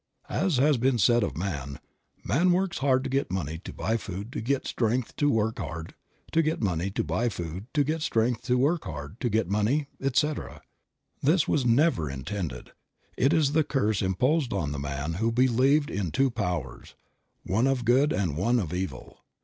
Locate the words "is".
13.31-13.51